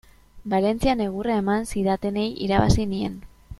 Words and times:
Valentzian 0.53 1.03
egurra 1.05 1.35
eman 1.43 1.69
zidatenei 1.75 2.27
irabazi 2.49 2.89
nien. 2.97 3.23